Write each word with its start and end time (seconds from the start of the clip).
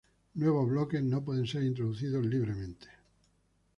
Nuevos 0.33 0.67
bloques 0.67 1.03
no 1.03 1.23
pueden 1.23 1.45
ser 1.45 1.61
introducidos 1.61 2.25
libremente. 2.25 2.87